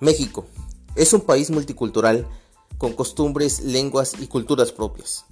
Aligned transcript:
México 0.00 0.46
es 0.96 1.12
un 1.12 1.20
país 1.20 1.50
multicultural 1.50 2.26
con 2.78 2.94
costumbres, 2.94 3.60
lenguas 3.60 4.14
y 4.18 4.28
culturas 4.28 4.72
propias. 4.72 5.26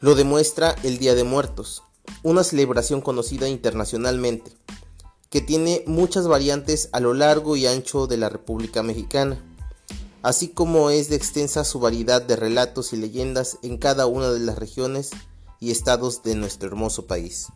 Lo 0.00 0.14
demuestra 0.14 0.74
el 0.82 0.98
Día 0.98 1.14
de 1.14 1.22
Muertos, 1.22 1.82
una 2.22 2.42
celebración 2.42 3.02
conocida 3.02 3.46
internacionalmente, 3.46 4.52
que 5.28 5.42
tiene 5.42 5.84
muchas 5.86 6.26
variantes 6.26 6.88
a 6.92 7.00
lo 7.00 7.12
largo 7.12 7.56
y 7.56 7.66
ancho 7.66 8.06
de 8.06 8.16
la 8.16 8.30
República 8.30 8.82
Mexicana, 8.82 9.38
así 10.22 10.48
como 10.48 10.88
es 10.88 11.10
de 11.10 11.16
extensa 11.16 11.64
su 11.64 11.78
variedad 11.78 12.22
de 12.22 12.36
relatos 12.36 12.94
y 12.94 12.96
leyendas 12.96 13.58
en 13.62 13.76
cada 13.76 14.06
una 14.06 14.30
de 14.30 14.40
las 14.40 14.58
regiones 14.58 15.10
y 15.60 15.70
estados 15.70 16.22
de 16.22 16.36
nuestro 16.36 16.68
hermoso 16.68 17.06
país. 17.06 17.48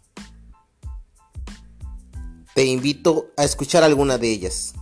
Te 2.54 2.64
invito 2.64 3.30
a 3.36 3.44
escuchar 3.44 3.82
alguna 3.82 4.18
de 4.18 4.30
ellas. 4.30 4.74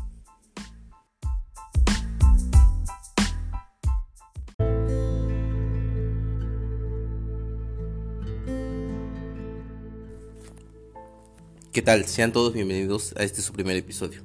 ¿Qué 11.74 11.83
tal? 11.83 12.05
Sean 12.06 12.33
todos 12.33 12.52
bienvenidos 12.52 13.14
a 13.16 13.24
este 13.24 13.42
su 13.42 13.52
primer 13.52 13.77
episodio. 13.77 14.23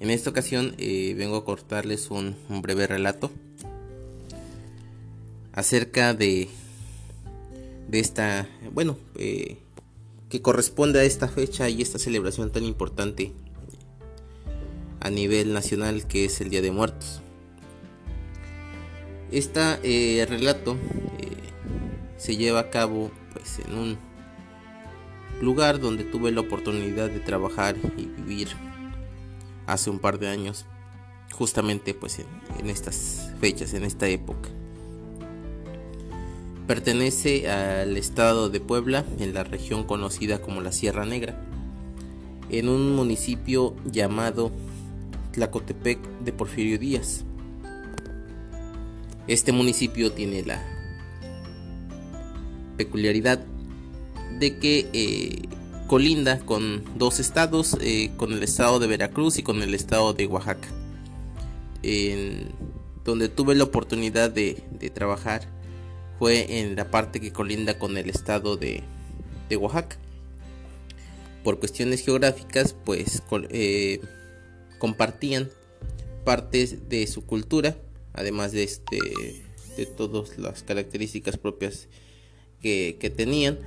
En 0.00 0.10
esta 0.10 0.30
ocasión 0.30 0.74
eh, 0.78 1.14
vengo 1.16 1.36
a 1.36 1.44
cortarles 1.44 2.10
un, 2.10 2.34
breve 2.60 2.88
relato 2.88 3.30
acerca 5.52 6.12
de, 6.12 6.48
de 7.86 8.00
esta, 8.00 8.48
bueno, 8.72 8.98
eh, 9.14 9.58
que 10.28 10.42
corresponde 10.42 10.98
a 10.98 11.04
esta 11.04 11.28
fecha 11.28 11.68
y 11.68 11.80
esta 11.80 12.00
celebración 12.00 12.50
tan 12.50 12.64
importante 12.64 13.30
a 14.98 15.10
nivel 15.10 15.52
nacional 15.52 16.08
que 16.08 16.24
es 16.24 16.40
el 16.40 16.50
Día 16.50 16.62
de 16.62 16.72
Muertos. 16.72 17.22
Este 19.30 20.26
relato 20.28 20.76
se 22.16 22.36
lleva 22.36 22.58
a 22.58 22.70
cabo 22.70 23.12
pues 23.32 23.60
en 23.60 23.78
un 23.78 24.13
lugar 25.44 25.80
donde 25.80 26.04
tuve 26.04 26.32
la 26.32 26.40
oportunidad 26.40 27.10
de 27.10 27.20
trabajar 27.20 27.76
y 27.96 28.06
vivir 28.06 28.48
hace 29.66 29.90
un 29.90 29.98
par 29.98 30.18
de 30.18 30.28
años, 30.28 30.66
justamente 31.32 31.94
pues 31.94 32.18
en, 32.18 32.70
estas 32.70 33.30
fechas, 33.40 33.74
en 33.74 33.84
esta 33.84 34.08
época. 34.08 34.48
Pertenece 36.66 37.50
al 37.50 37.96
estado 37.96 38.48
de 38.48 38.60
Puebla, 38.60 39.04
en 39.18 39.34
la 39.34 39.44
región 39.44 39.84
conocida 39.84 40.40
como 40.40 40.60
la 40.60 40.72
Sierra 40.72 41.04
Negra, 41.04 41.38
en 42.48 42.68
un 42.68 42.94
municipio 42.94 43.74
llamado 43.84 44.50
Tlacotepec 45.32 45.98
de 46.24 46.32
Porfirio 46.32 46.78
Díaz. 46.78 47.24
Este 49.26 49.52
municipio 49.52 50.12
tiene 50.12 50.42
la 50.42 50.62
peculiaridad 52.76 53.44
de 54.38 54.58
que 54.58 54.88
eh, 54.92 55.42
colinda 55.86 56.40
con 56.40 56.84
dos 56.98 57.20
estados, 57.20 57.76
eh, 57.80 58.10
con 58.16 58.32
el 58.32 58.42
estado 58.42 58.78
de 58.78 58.86
Veracruz 58.86 59.38
y 59.38 59.42
con 59.42 59.62
el 59.62 59.74
estado 59.74 60.12
de 60.12 60.26
Oaxaca, 60.26 60.68
en 61.82 62.48
donde 63.04 63.28
tuve 63.28 63.54
la 63.54 63.64
oportunidad 63.64 64.30
de, 64.30 64.62
trabajar 64.94 65.48
fue 66.18 66.60
en 66.60 66.76
la 66.76 66.90
parte 66.90 67.20
que 67.20 67.32
colinda 67.32 67.78
con 67.78 67.96
el 67.96 68.08
estado 68.08 68.56
de, 68.56 68.82
Oaxaca. 69.56 69.98
Por 71.44 71.60
cuestiones 71.60 72.04
geográficas, 72.04 72.74
pues 72.84 73.22
eh, 73.50 74.00
compartían 74.78 75.50
partes 76.24 76.88
de 76.88 77.06
su 77.06 77.24
cultura, 77.24 77.76
además 78.14 78.50
de, 78.52 78.64
este, 78.64 78.98
de 79.76 79.86
todas 79.86 80.38
las 80.38 80.62
características 80.62 81.36
propias 81.36 81.88
que, 82.60 82.96
que 82.98 83.10
tenían 83.10 83.58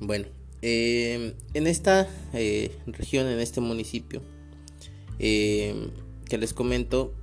bueno, 0.00 0.26
em, 0.62 1.34
en 1.54 1.66
esta 1.66 2.08
eh, 2.32 2.70
región, 2.86 3.26
en 3.26 3.40
este 3.40 3.60
municipio, 3.60 4.22
em, 5.18 5.90
que 6.28 6.38
les 6.38 6.54
comento, 6.54 7.14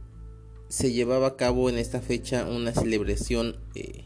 se 0.68 0.92
llevaba 0.92 1.28
a 1.28 1.36
cabo 1.38 1.70
en 1.70 1.78
esta 1.78 2.02
fecha 2.02 2.46
una 2.48 2.74
celebración 2.74 3.58
eh, 3.76 4.06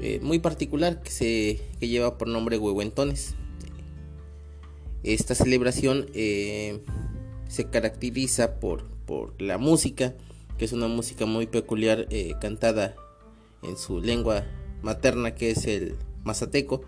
eh, 0.00 0.20
muy 0.22 0.38
particular 0.38 1.02
que, 1.02 1.10
se, 1.10 1.60
que 1.80 1.88
lleva 1.88 2.18
por 2.18 2.28
nombre 2.28 2.58
Huehuentones. 2.58 3.34
Esta 5.02 5.34
celebración 5.34 6.06
se 6.14 7.64
caracteriza 7.70 8.58
por, 8.58 8.86
por 9.06 9.40
la 9.40 9.58
música, 9.58 10.14
que 10.56 10.64
es 10.64 10.72
una 10.72 10.88
música 10.88 11.26
muy 11.26 11.46
peculiar 11.46 12.08
cantada 12.40 12.96
en 13.62 13.76
su 13.76 14.00
lengua 14.00 14.46
materna, 14.82 15.34
que 15.34 15.50
es 15.50 15.66
el 15.66 15.96
mazateco 16.24 16.84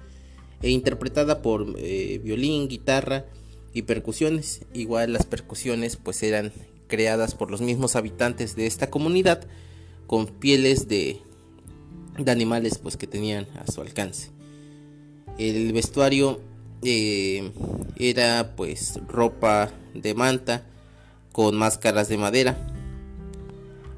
e 0.62 0.71
interpretada 0.71 1.43
por 1.43 1.75
eh, 1.78 2.21
violín, 2.22 2.69
guitarra 2.69 3.27
y 3.72 3.83
percusiones. 3.83 4.62
Igual 4.72 5.12
las 5.12 5.27
percusiones 5.27 5.97
pues 5.97 6.22
eran 6.22 6.53
creadas 6.89 7.34
por 7.34 7.50
los 7.50 7.61
mismos 7.61 7.97
habitantes 7.97 8.56
de 8.56 8.66
esta 8.66 8.91
comunidad 8.91 9.47
con 10.06 10.27
pieles 10.27 10.89
de, 10.89 11.21
animales 12.27 12.78
pues 12.78 12.97
que 12.97 13.06
tenían 13.06 13.47
a 13.56 13.71
su 13.71 13.81
alcance. 13.81 14.31
El 15.39 15.72
vestuario 15.72 16.41
eh, 16.83 17.50
era 17.97 18.55
pues 18.56 19.00
ropa 19.09 19.71
de 19.95 20.15
manta 20.15 20.65
con 21.33 21.56
máscaras 21.56 22.09
de 22.09 22.16
madera 22.16 22.56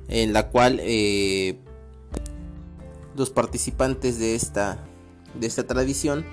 en 0.08 0.32
la 0.32 0.48
cual 0.48 0.80
eh, 0.82 1.56
los 3.16 3.30
participantes 3.30 4.18
de 4.18 4.34
esta 4.34 4.84
de 5.38 5.46
esta 5.46 5.66
tradición 5.66 6.24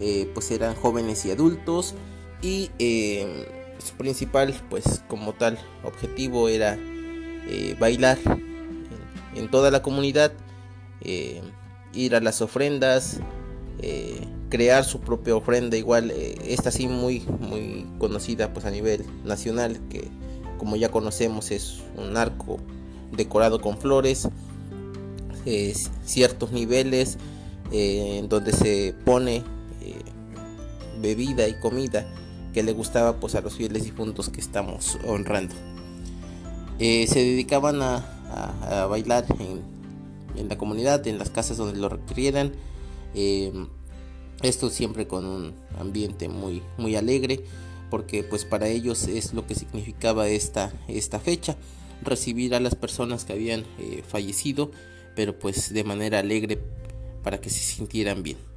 eh, 0.00 0.28
pues 0.34 0.50
eran 0.50 0.74
jóvenes 0.74 1.24
y 1.24 1.30
adultos 1.30 1.94
y 2.42 2.70
eh, 2.80 3.46
su 3.78 3.94
principal 3.94 4.52
pues 4.68 5.04
como 5.06 5.34
tal 5.34 5.56
objetivo 5.84 6.48
era 6.48 6.76
eh, 6.76 7.76
bailar 7.78 8.18
en, 9.36 9.50
toda 9.50 9.70
la 9.70 9.82
comunidad 9.82 10.32
ir 11.92 12.16
a 12.16 12.20
las 12.20 12.40
ofrendas 12.40 13.20
crear 14.48 14.84
su 14.84 15.00
propia 15.00 15.36
ofrenda 15.36 15.76
igual 15.76 16.10
esta 16.10 16.70
sí 16.70 16.88
muy 16.88 17.20
muy 17.38 17.86
conocida 17.98 18.52
pues 18.52 18.64
a 18.64 18.70
nivel 18.70 19.04
nacional 19.24 19.78
que 19.90 20.08
como 20.58 20.76
ya 20.76 20.88
conocemos 20.90 21.50
es 21.50 21.82
un 21.96 22.16
arco 22.16 22.58
decorado 23.12 23.60
con 23.60 23.76
flores 23.78 24.28
ciertos 26.04 26.52
niveles 26.52 27.18
en 27.70 28.28
donde 28.30 28.52
se 28.52 28.94
pone 29.04 29.44
bebida 31.04 31.46
y 31.46 31.54
comida 31.54 32.06
que 32.54 32.62
le 32.62 32.72
gustaba 32.72 33.20
pues 33.20 33.34
a 33.34 33.40
los 33.40 33.54
fieles 33.54 33.84
difuntos 33.84 34.30
que 34.30 34.40
estamos 34.40 34.98
honrando. 35.06 35.54
Eh, 36.78 37.06
se 37.06 37.20
dedicaban 37.20 37.82
a, 37.82 38.10
bailar 38.88 39.24
en, 40.36 40.48
la 40.48 40.58
comunidad, 40.58 41.06
en 41.06 41.18
las 41.18 41.30
casas 41.30 41.56
donde 41.56 41.78
lo 41.78 41.88
requirieran. 41.88 42.52
Eh, 43.14 43.52
esto 44.42 44.70
siempre 44.70 45.06
con 45.06 45.24
un 45.24 45.54
ambiente 45.78 46.28
muy, 46.28 46.62
muy 46.78 46.96
alegre, 46.96 47.44
porque 47.90 48.24
pues 48.24 48.44
para 48.44 48.68
ellos 48.68 49.06
es 49.06 49.34
lo 49.34 49.46
que 49.46 49.54
significaba 49.54 50.28
esta, 50.28 50.72
esta 50.88 51.20
fecha, 51.20 51.56
recibir 52.02 52.54
a 52.54 52.60
las 52.60 52.74
personas 52.74 53.24
que 53.24 53.32
habían 53.34 53.64
eh, 53.78 54.02
fallecido, 54.06 54.70
pero 55.14 55.38
pues 55.38 55.72
de 55.72 55.84
manera 55.84 56.18
alegre 56.18 56.58
para 57.22 57.40
que 57.40 57.50
se 57.50 57.60
sintieran 57.60 58.22
bien. 58.22 58.53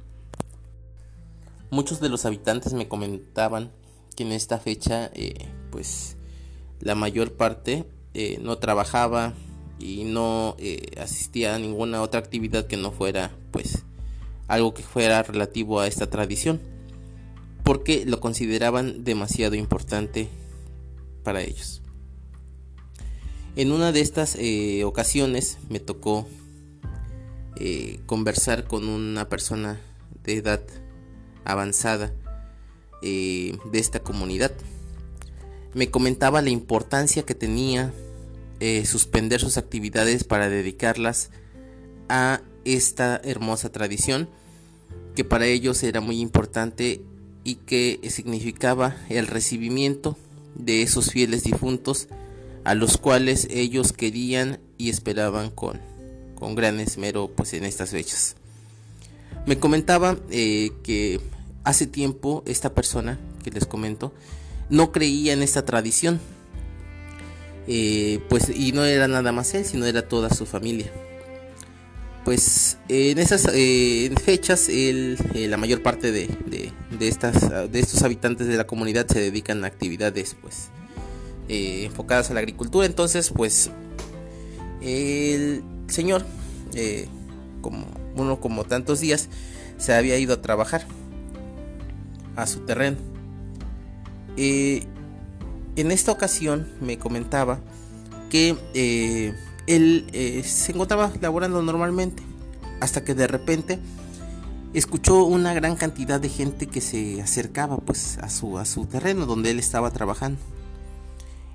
Muchos 1.70 2.00
de 2.00 2.08
los 2.08 2.24
habitantes 2.24 2.72
me 2.72 2.88
comentaban 2.88 3.70
que 4.16 4.22
en 4.22 4.32
esta 4.32 4.58
fecha 4.58 5.10
eh, 5.14 5.46
pues 5.70 6.16
la 6.80 6.94
mayor 6.94 7.34
parte 7.34 7.84
eh, 8.14 8.38
no 8.40 8.56
trabajaba 8.56 9.34
y 9.78 10.04
no 10.04 10.56
eh, 10.58 10.98
asistía 10.98 11.54
a 11.54 11.58
ninguna 11.58 12.00
otra 12.00 12.20
actividad 12.20 12.66
que 12.66 12.78
no 12.78 12.90
fuera 12.90 13.32
pues 13.50 13.84
algo 14.46 14.72
que 14.72 14.82
fuera 14.82 15.22
relativo 15.22 15.78
a 15.78 15.86
esta 15.86 16.08
tradición 16.08 16.58
porque 17.64 18.06
lo 18.06 18.18
consideraban 18.18 19.04
demasiado 19.04 19.54
importante 19.54 20.28
para 21.22 21.42
ellos. 21.42 21.82
En 23.56 23.72
una 23.72 23.92
de 23.92 24.00
estas 24.00 24.38
ocasiones 24.84 25.58
me 25.68 25.80
tocó 25.80 26.26
conversar 28.06 28.66
con 28.66 28.88
una 28.88 29.28
persona 29.28 29.80
de 30.22 30.36
edad 30.36 30.62
avanzada 31.48 32.12
eh, 33.02 33.56
de 33.72 33.78
esta 33.78 34.00
comunidad. 34.00 34.52
Me 35.74 35.90
comentaba 35.90 36.42
la 36.42 36.50
importancia 36.50 37.24
que 37.24 37.34
tenía 37.34 37.92
eh, 38.60 38.86
suspender 38.86 39.40
sus 39.40 39.56
actividades 39.56 40.24
para 40.24 40.48
dedicarlas 40.48 41.30
a 42.08 42.40
esta 42.64 43.20
hermosa 43.24 43.70
tradición 43.70 44.28
que 45.14 45.24
para 45.24 45.46
ellos 45.46 45.82
era 45.82 46.00
muy 46.00 46.20
importante 46.20 47.00
y 47.44 47.56
que 47.56 48.00
significaba 48.10 48.96
el 49.08 49.26
recibimiento 49.26 50.16
de 50.54 50.82
esos 50.82 51.10
fieles 51.10 51.44
difuntos 51.44 52.08
a 52.64 52.74
los 52.74 52.98
cuales 52.98 53.48
ellos 53.50 53.92
querían 53.92 54.60
y 54.76 54.90
esperaban 54.90 55.50
con, 55.50 55.80
con 56.34 56.54
gran 56.54 56.80
esmero 56.80 57.28
pues 57.28 57.54
en 57.54 57.64
estas 57.64 57.90
fechas. 57.90 58.36
Me 59.46 59.58
comentaba 59.58 60.18
eh, 60.30 60.72
que 60.82 61.20
hace 61.64 61.86
tiempo 61.86 62.42
esta 62.46 62.74
persona 62.74 63.18
que 63.42 63.50
les 63.50 63.66
comento 63.66 64.12
no 64.70 64.92
creía 64.92 65.32
en 65.32 65.42
esta 65.42 65.64
tradición. 65.64 66.20
Eh, 67.66 68.20
pues 68.30 68.48
y 68.48 68.72
no 68.72 68.84
era 68.84 69.08
nada 69.08 69.30
más 69.30 69.52
él, 69.54 69.64
sino 69.64 69.84
era 69.86 70.08
toda 70.08 70.30
su 70.30 70.46
familia. 70.46 70.90
Pues 72.24 72.78
en 72.88 73.18
esas 73.18 73.48
eh, 73.52 74.10
fechas 74.22 74.68
la 74.68 75.56
mayor 75.56 75.82
parte 75.82 76.12
de, 76.12 76.28
estas, 77.00 77.70
de 77.70 77.80
estos 77.80 78.02
habitantes 78.02 78.46
de 78.46 78.56
la 78.56 78.66
comunidad 78.66 79.06
se 79.06 79.20
dedican 79.20 79.64
a 79.64 79.66
actividades 79.66 80.36
pues 80.40 80.68
enfocadas 81.48 82.30
a 82.30 82.34
la 82.34 82.40
agricultura. 82.40 82.86
Entonces 82.86 83.30
pues 83.34 83.70
el 84.82 85.62
señor, 85.88 86.24
como 87.62 87.86
uno 88.14 88.40
como 88.40 88.64
tantos 88.64 89.00
días, 89.00 89.28
se 89.78 89.94
había 89.94 90.18
ido 90.18 90.34
a 90.34 90.42
trabajar 90.42 90.86
a 92.38 92.46
su 92.46 92.60
terreno. 92.60 92.96
Eh, 94.36 94.86
en 95.76 95.90
esta 95.90 96.12
ocasión 96.12 96.68
me 96.80 96.98
comentaba 96.98 97.58
que 98.30 98.56
eh, 98.74 99.34
él 99.66 100.06
eh, 100.12 100.42
se 100.44 100.72
encontraba 100.72 101.12
laborando 101.20 101.60
normalmente 101.62 102.22
hasta 102.80 103.02
que 103.02 103.14
de 103.14 103.26
repente 103.26 103.78
escuchó 104.72 105.24
una 105.24 105.52
gran 105.54 105.74
cantidad 105.76 106.20
de 106.20 106.28
gente 106.28 106.66
que 106.66 106.80
se 106.80 107.20
acercaba 107.20 107.78
pues 107.78 108.18
a 108.18 108.28
su 108.28 108.58
a 108.58 108.64
su 108.64 108.86
terreno 108.86 109.26
donde 109.26 109.50
él 109.50 109.58
estaba 109.58 109.90
trabajando. 109.90 110.38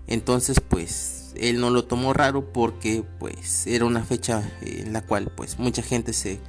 Entonces 0.07 0.59
pues 0.59 1.33
él 1.35 1.61
no 1.61 1.69
lo 1.69 1.85
tomó 1.85 2.11
raro 2.11 2.51
porque 2.51 3.05
pues 3.19 3.65
era 3.67 3.85
una 3.85 4.03
fecha 4.03 4.43
en 4.61 4.91
la 4.91 5.01
cual 5.01 5.31
pues 5.33 5.59
mucha 5.59 5.81
gente 5.81 6.11
se, 6.11 6.39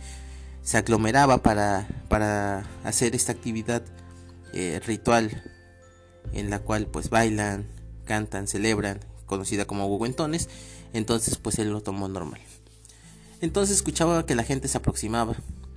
se 0.62 0.76
aglomeraba 0.76 1.38
para, 1.38 1.86
para 2.08 2.64
hacer 2.82 3.14
esta 3.14 3.30
actividad 3.32 3.82
eh, 4.56 4.80
ritual 4.86 5.42
en 6.32 6.48
la 6.48 6.60
cual 6.60 6.86
pues 6.86 7.10
bailan, 7.10 7.66
cantan, 8.04 8.46
celebran, 8.46 9.00
conocida 9.26 9.64
como 9.66 9.86
huehuentones, 9.86 10.48
entonces 10.92 11.36
pues 11.36 11.58
él 11.58 11.70
lo 11.70 11.82
tomó 11.82 12.06
normal. 12.06 12.40
Entonces 13.40 13.76
escuchaba 13.76 14.24
que 14.26 14.36
la 14.36 14.44
gente 14.44 14.68
se 14.68 14.78
aproximaba, 14.78 15.34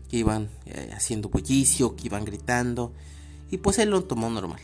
que 0.10 0.18
iban 0.18 0.50
eh, 0.68 0.92
haciendo 0.96 1.30
bullicio, 1.30 1.96
que 1.96 2.06
iban 2.06 2.24
gritando, 2.24 2.94
y 3.50 3.58
pues 3.58 3.80
él 3.80 3.90
lo 3.90 4.04
tomó 4.04 4.30
normal. 4.30 4.62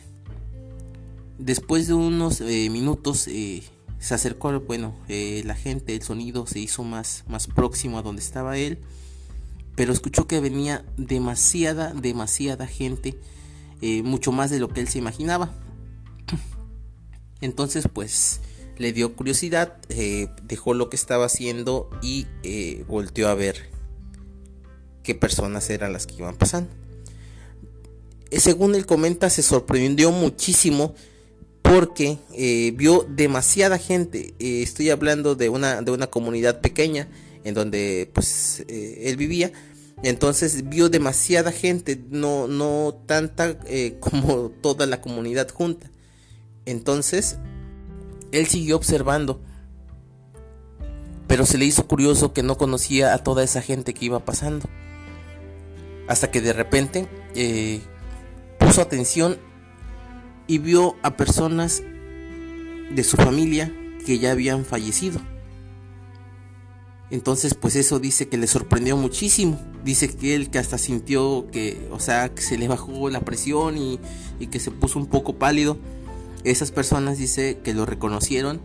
Después 1.40 1.88
de 1.88 1.96
unos 1.96 2.40
eh, 2.42 2.70
minutos 2.70 3.22
se 4.00 4.14
acercó, 4.14 4.60
bueno, 4.60 4.96
la 5.08 5.56
gente, 5.56 5.96
el 5.96 6.04
sonido 6.04 6.46
se 6.46 6.60
hizo 6.60 6.84
más, 6.84 7.24
más 7.28 7.48
próximo 7.48 7.98
a 7.98 8.04
donde 8.04 8.22
estaba 8.22 8.58
él, 8.58 8.78
pero 9.76 9.92
escuchó 9.92 10.28
que 10.28 10.40
venía 10.40 10.86
demasiada, 10.98 11.94
demasiada 11.94 12.68
gente 12.68 13.18
eh, 13.86 14.02
mucho 14.02 14.32
más 14.32 14.50
de 14.50 14.60
lo 14.60 14.70
que 14.70 14.80
él 14.80 14.88
se 14.88 14.98
imaginaba. 14.98 15.52
Entonces 17.42 17.90
pues 17.92 18.40
le 18.78 18.94
dio 18.94 19.14
curiosidad, 19.14 19.76
eh, 19.90 20.30
dejó 20.44 20.74
lo 20.74 20.90
que 20.90 20.96
estaba 20.96 21.26
haciendo 21.26 21.90
y 22.02 22.26
eh, 22.44 22.86
volteó 22.88 23.28
a 23.28 23.34
ver 23.34 23.70
qué 25.04 25.16
personas 25.16 25.70
eran 25.70 25.92
las 25.92 26.08
que 26.08 26.16
iban 26.16 26.38
pasando. 26.38 26.70
según 28.32 28.74
él 28.76 28.86
comenta, 28.86 29.30
se 29.30 29.44
sorprendió 29.44 30.12
muchísimo 30.12 30.96
porque 31.62 32.20
vio 32.78 33.06
demasiada 33.10 33.78
gente. 33.78 34.34
estoy 34.40 34.92
hablando 34.92 35.36
de 35.36 35.50
una, 35.50 35.82
de 35.82 35.92
una 35.92 36.08
comunidad 36.08 36.62
pequeña 36.62 37.10
en 37.44 37.54
donde 37.54 38.10
pues 38.14 38.64
él 38.70 39.18
vivía 39.18 39.52
entonces 40.04 40.70
vio 40.70 40.90
demasiada 40.90 41.52
gente, 41.52 42.02
no, 42.10 42.48
no 42.48 42.94
tanta 43.06 43.58
eh, 43.66 43.98
como 44.02 44.50
toda 44.50 44.86
la 44.86 45.02
comunidad 45.02 45.50
junta. 45.50 45.90
Entonces, 46.66 47.38
él 48.32 48.48
siguió 48.48 48.76
observando. 48.76 49.42
Pero 51.28 51.46
se 51.46 51.58
le 51.58 51.66
hizo 51.66 51.88
curioso 51.88 52.34
que 52.34 52.44
no 52.44 52.58
conocía 52.58 53.14
a 53.14 53.20
toda 53.20 53.44
esa 53.44 53.62
gente 53.62 53.94
que 53.94 54.06
iba 54.06 54.24
pasando. 54.24 54.70
Hasta 56.08 56.30
que 56.30 56.42
de 56.42 56.52
repente 56.52 57.08
eh, 57.34 57.82
puso 58.60 58.82
atención 58.82 59.38
y 60.48 60.58
vio 60.58 60.98
a 61.02 61.16
personas 61.16 61.82
de 61.82 63.04
su 63.04 63.16
familia 63.16 63.74
que 64.06 64.20
ya 64.20 64.32
habían 64.32 64.66
fallecido. 64.66 65.22
Entonces, 67.14 67.54
pues 67.54 67.76
eso 67.76 68.00
dice 68.00 68.28
que 68.28 68.40
le 68.40 68.48
sorprendió 68.48 68.98
muchísimo. 68.98 69.60
Dice 69.86 70.10
que 70.10 70.34
él 70.34 70.50
que 70.50 70.58
hasta 70.58 70.80
sintió 70.80 71.46
que, 71.52 71.88
o 71.92 72.00
sea, 72.00 72.30
que 72.30 72.42
se 72.42 72.58
le 72.58 72.68
bajó 72.68 73.08
la 73.12 73.20
presión 73.20 73.78
y, 73.78 74.00
que 74.50 74.60
se 74.60 74.72
puso 74.72 74.98
un 74.98 75.06
poco 75.06 75.36
pálido. 75.36 75.78
Esas 76.44 76.72
personas 76.72 77.20
dice 77.20 77.60
que 77.64 77.76
lo 77.76 77.86
reconocieron, 77.86 78.62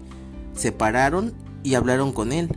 se 0.56 0.72
pararon 0.72 1.34
y 1.62 1.74
hablaron 1.74 2.14
con 2.14 2.32
él. 2.32 2.48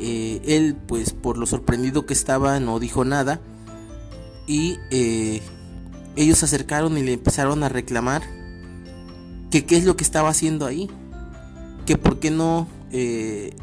Eh, 0.00 0.42
él, 0.46 0.76
pues 0.88 1.12
por 1.12 1.38
lo 1.38 1.46
sorprendido 1.46 2.04
que 2.04 2.12
estaba, 2.12 2.58
no 2.58 2.80
dijo 2.80 3.04
nada. 3.04 3.40
Y 4.48 4.80
eh, 4.90 5.42
ellos 6.16 6.38
se 6.38 6.46
acercaron 6.46 6.98
y 6.98 7.02
le 7.02 7.12
empezaron 7.12 7.62
a 7.62 7.68
reclamar 7.68 8.22
que 9.48 9.64
qué 9.64 9.76
es 9.76 9.84
lo 9.84 9.96
que 9.96 10.02
estaba 10.02 10.30
haciendo 10.30 10.66
ahí. 10.66 10.90
Que 11.86 11.96
por 11.96 12.18
qué 12.18 12.32
no 12.32 12.66
eh, 12.90 13.54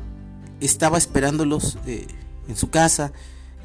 estaba 0.59 0.97
esperándolos 0.97 1.77
eh, 1.85 2.07
en 2.47 2.55
su 2.55 2.69
casa, 2.69 3.11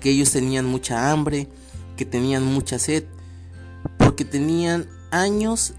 que 0.01 0.11
ellos 0.11 0.31
tenían 0.31 0.65
mucha 0.65 1.11
hambre, 1.11 1.49
que 1.97 2.05
tenían 2.05 2.45
mucha 2.45 2.79
sed, 2.79 3.05
porque 3.99 4.25
tenían 4.25 4.89
años 5.11 5.75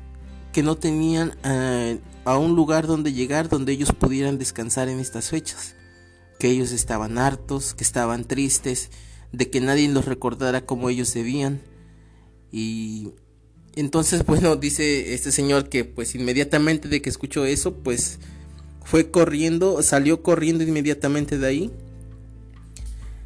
que 0.52 0.64
no 0.64 0.78
tenían 0.78 1.36
eh, 1.44 2.00
a 2.24 2.38
un 2.38 2.56
lugar 2.56 2.88
donde 2.88 3.14
llegar 3.14 3.50
donde 3.50 3.74
ellos 3.74 3.92
pudieran 3.92 4.38
descansar 4.38 4.90
en 4.90 5.00
estas 5.00 5.30
fechas, 5.30 5.76
que 6.40 6.50
ellos 6.50 6.72
estaban 6.72 7.18
hartos, 7.18 7.74
que 7.74 7.84
estaban 7.84 8.26
tristes, 8.26 8.90
de 9.32 9.50
que 9.50 9.62
nadie 9.62 9.88
los 9.90 10.06
recordara 10.06 10.66
como 10.66 10.90
ellos 10.90 11.14
debían. 11.14 11.62
Y 12.52 13.12
entonces 13.76 14.26
bueno 14.28 14.56
dice 14.56 15.14
este 15.14 15.32
señor 15.32 15.70
que 15.70 15.84
pues 15.86 16.16
inmediatamente 16.16 16.88
de 16.88 17.02
que 17.02 17.10
escuchó 17.10 17.46
eso 17.46 17.76
pues 17.76 18.20
fue 18.86 19.10
corriendo, 19.10 19.82
salió 19.82 20.22
corriendo 20.22 20.64
inmediatamente 20.64 21.40
de 21.40 21.48
ahí. 21.48 21.72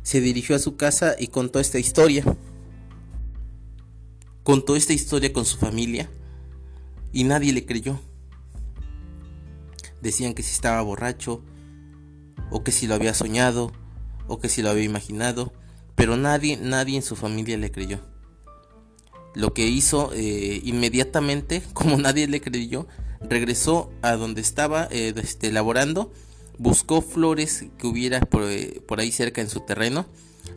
Se 0.02 0.22
dirigió 0.22 0.56
a 0.56 0.60
su 0.60 0.78
casa 0.78 1.16
y 1.20 1.28
contó 1.28 1.60
esta 1.60 1.78
historia. 1.78 2.24
Contó 4.44 4.78
esta 4.78 4.94
historia 4.94 5.34
con 5.34 5.46
su 5.46 5.58
familia 5.58 6.10
y 7.12 7.26
nadie 7.26 7.52
le 7.52 7.66
creyó. 7.66 8.00
Decían 10.02 10.34
que 10.34 10.44
si 10.44 10.54
estaba 10.54 10.82
borracho, 10.82 11.44
o 12.50 12.64
que 12.64 12.72
si 12.72 12.88
lo 12.88 12.96
había 12.96 13.14
soñado, 13.14 13.74
o 14.28 14.40
que 14.40 14.48
si 14.48 14.62
lo 14.62 14.70
había 14.70 14.86
imaginado, 14.86 15.52
pero 15.96 16.16
nadie, 16.16 16.56
nadie 16.56 16.96
en 16.96 17.04
su 17.04 17.18
familia 17.18 17.58
le 17.58 17.70
creyó. 17.70 18.00
Lo 19.36 19.54
que 19.54 19.68
hizo 19.68 20.12
eh, 20.14 20.62
inmediatamente, 20.64 21.62
como 21.74 21.98
nadie 21.98 22.28
le 22.28 22.40
creyó, 22.40 22.88
regresó 23.22 23.92
a 24.02 24.14
donde 24.14 24.42
estaba 24.42 24.88
eh, 24.92 25.14
este, 25.16 25.52
laborando, 25.52 26.12
buscó 26.58 27.02
flores 27.02 27.66
que 27.78 27.88
hubiera 27.88 28.20
eh, 28.20 28.82
por, 28.88 29.00
ahí 29.00 29.12
cerca 29.12 29.42
en 29.42 29.50
su 29.50 29.62
terreno, 29.62 30.06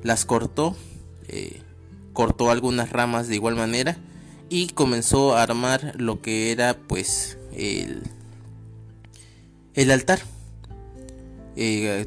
las 0.03 0.25
cortó, 0.25 0.77
eh, 1.29 1.63
cortó 2.13 2.51
algunas 2.51 2.91
ramas 2.91 3.29
de 3.29 3.37
igual 3.37 3.57
manera 3.57 3.97
y 4.49 4.69
comenzó 4.69 5.37
a 5.37 5.43
armar 5.43 5.95
lo 5.97 6.21
que 6.21 6.53
era 6.53 6.77
pues 6.77 7.39
el, 7.53 8.03
el 9.75 9.91
altar. 9.91 10.21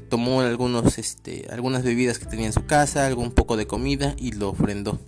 tomó 0.10 0.42
algunos, 0.42 0.98
este, 0.98 1.48
algunas 1.50 1.84
bebidas 1.84 2.20
que 2.20 2.26
tenía 2.26 2.46
en 2.46 2.54
su 2.54 2.66
casa, 2.66 3.08
algún 3.08 3.32
poco 3.32 3.58
de 3.58 3.68
comida 3.68 4.16
y 4.18 4.32
lo 4.32 4.50
ofrendó. 4.50 5.00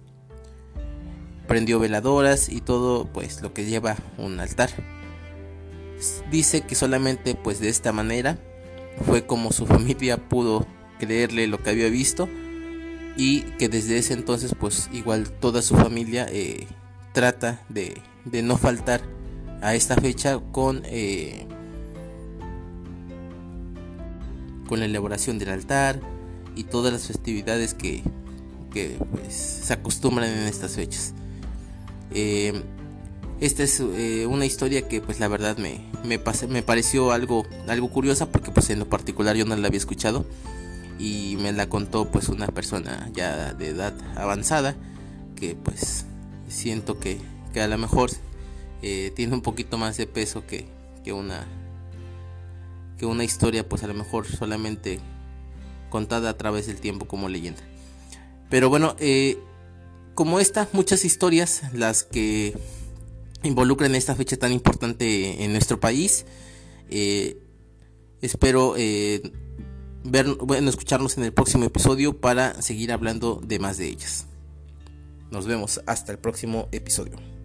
Prendió 1.47 1.79
veladoras 1.79 2.49
y 2.49 2.59
todo 2.59 3.05
pues 3.05 3.41
lo 3.41 3.53
que 3.53 3.65
lleva 3.65 3.95
un 4.17 4.39
altar 4.41 4.96
dice 6.31 6.61
que 6.61 6.75
solamente 6.75 7.35
pues 7.35 7.59
de 7.59 7.69
esta 7.69 7.91
manera 7.91 8.37
fue 9.05 9.25
como 9.25 9.51
su 9.51 9.65
familia 9.67 10.17
pudo 10.17 10.65
creerle 10.99 11.47
lo 11.47 11.61
que 11.61 11.69
había 11.69 11.89
visto 11.89 12.27
y 13.15 13.41
que 13.57 13.69
desde 13.69 13.97
ese 13.97 14.13
entonces 14.13 14.55
pues 14.59 14.89
igual 14.93 15.29
toda 15.29 15.61
su 15.61 15.75
familia 15.75 16.27
eh, 16.29 16.67
trata 17.13 17.63
de, 17.69 18.01
no 18.43 18.57
faltar 18.57 19.01
a 19.61 19.73
esta 19.73 19.95
fecha 19.95 20.39
con 20.51 20.83
eh, 20.85 21.47
con 24.67 24.79
la 24.79 24.85
elaboración 24.85 25.39
del 25.39 25.49
altar 25.49 25.99
y 26.55 26.65
todas 26.65 26.91
las 26.91 27.07
festividades 27.07 27.73
que, 27.73 28.03
que 28.71 28.97
pues, 29.11 29.33
se 29.33 29.73
acostumbran 29.73 30.29
en 30.29 30.45
estas 30.47 30.75
fechas. 30.75 31.13
Eh, 32.11 32.63
esta 33.39 33.63
es 33.63 33.79
eh, 33.79 34.25
una 34.25 34.45
historia 34.45 34.87
que 34.87 35.01
pues 35.01 35.19
la 35.19 35.27
verdad 35.27 35.57
me, 35.57 35.79
me, 36.03 36.19
me 36.49 36.63
pareció 36.63 37.11
algo, 37.11 37.45
algo 37.67 37.89
curiosa 37.89 38.31
porque 38.31 38.51
pues 38.51 38.69
en 38.69 38.79
lo 38.79 38.89
particular 38.89 39.35
yo 39.35 39.45
no 39.45 39.55
la 39.55 39.67
había 39.67 39.77
escuchado 39.77 40.25
y 40.99 41.37
me 41.39 41.51
la 41.51 41.69
contó 41.69 42.09
pues 42.09 42.29
una 42.29 42.47
persona 42.47 43.09
ya 43.13 43.53
de 43.53 43.69
edad 43.69 43.93
avanzada 44.15 44.75
que 45.35 45.55
pues 45.55 46.05
siento 46.47 46.99
que, 46.99 47.19
que 47.53 47.61
a 47.61 47.67
lo 47.67 47.77
mejor 47.77 48.09
eh, 48.81 49.11
tiene 49.15 49.33
un 49.33 49.41
poquito 49.41 49.77
más 49.77 49.97
de 49.97 50.07
peso 50.07 50.45
que, 50.45 50.65
que 51.03 51.13
una 51.13 51.47
que 52.97 53.05
una 53.05 53.23
historia 53.23 53.67
pues 53.69 53.83
a 53.83 53.87
lo 53.87 53.93
mejor 53.93 54.25
solamente 54.25 54.99
contada 55.91 56.31
a 56.31 56.37
través 56.37 56.65
del 56.65 56.77
tiempo 56.77 57.07
como 57.07 57.29
leyenda. 57.29 57.61
Pero 58.49 58.69
bueno 58.69 58.95
eh, 58.99 59.37
como 60.15 60.39
esta 60.39 60.67
muchas 60.73 61.05
historias 61.05 61.61
las 61.73 62.03
que 62.03 62.57
involucran 63.43 63.95
esta 63.95 64.15
fecha 64.15 64.37
tan 64.37 64.51
importante 64.51 65.43
en 65.43 65.51
nuestro 65.51 65.79
país 65.79 66.25
eh, 66.89 67.37
espero 68.21 68.75
ver, 70.03 70.27
bueno, 70.35 70.69
escucharnos 70.69 71.17
en 71.17 71.23
el 71.23 71.33
próximo 71.33 71.65
episodio 71.65 72.19
para 72.19 72.61
seguir 72.61 72.91
hablando 72.91 73.41
de 73.43 73.59
más 73.59 73.77
de 73.77 73.87
ellas. 73.87 74.27
Nos 75.31 75.45
vemos 75.45 75.81
hasta 75.85 76.11
el 76.11 76.19
próximo 76.19 76.69
episodio. 76.71 77.36